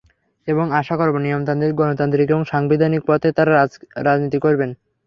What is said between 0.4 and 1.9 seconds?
এবং আশা করব নিয়মতান্ত্রিক,